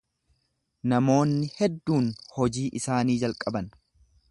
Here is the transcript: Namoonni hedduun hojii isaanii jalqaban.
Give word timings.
Namoonni 0.93 1.51
hedduun 1.59 2.09
hojii 2.39 2.65
isaanii 2.81 3.21
jalqaban. 3.27 3.71